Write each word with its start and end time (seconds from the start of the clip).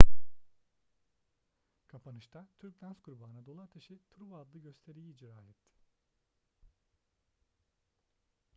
kapanışta 1.87 2.47
türk 2.59 2.81
dans 2.81 3.01
grubu 3.03 3.25
anadolu 3.25 3.61
ateşi 3.61 3.99
truva 4.09 4.39
adlı 4.41 4.59
gösteriyi 4.59 5.11
icra 5.11 5.41
etti 5.41 5.67